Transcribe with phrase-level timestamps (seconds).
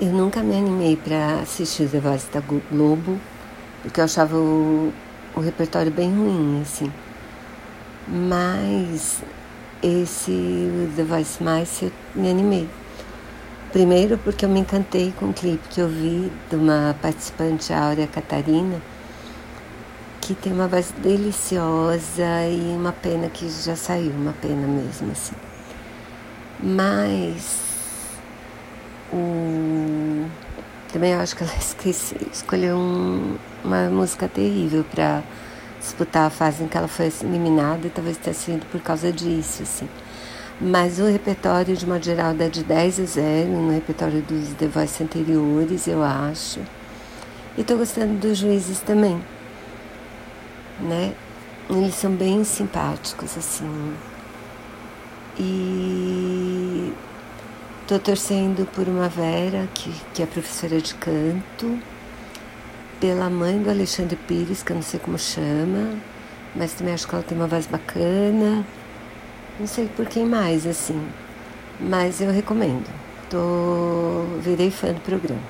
[0.00, 3.20] Eu nunca me animei para assistir The Voice da Globo,
[3.82, 4.90] porque eu achava o,
[5.36, 6.90] o repertório bem ruim, assim.
[8.08, 9.22] Mas
[9.82, 12.66] esse The Voice Mais eu me animei.
[13.72, 18.06] Primeiro porque eu me encantei com o clipe que eu vi de uma participante, Áurea
[18.06, 18.80] Catarina,
[20.22, 25.34] que tem uma voz deliciosa e uma pena que já saiu, uma pena mesmo, assim.
[26.58, 27.68] Mas
[29.12, 29.79] o...
[30.92, 31.52] também acho que ela
[32.32, 35.22] escolheu um, uma música terrível para
[35.78, 39.62] disputar a fase em que ela foi eliminada e talvez tenha sido por causa disso,
[39.62, 39.88] assim.
[40.60, 44.66] Mas o repertório, de modo geral, dá de 10 a 0 no repertório dos The
[44.66, 46.60] Voice anteriores, eu acho.
[47.56, 49.22] E tô gostando dos juízes também,
[50.80, 51.14] né?
[51.68, 53.94] Eles são bem simpáticos, assim.
[55.38, 55.79] E
[57.90, 61.76] tô torcendo por uma Vera, que, que é professora de canto,
[63.00, 65.98] pela mãe do Alexandre Pires, que eu não sei como chama,
[66.54, 68.64] mas também acho que ela tem uma voz bacana.
[69.58, 71.04] Não sei por quem mais, assim.
[71.80, 72.88] Mas eu recomendo.
[73.28, 74.38] Tô...
[74.40, 75.42] Virei fã do programa.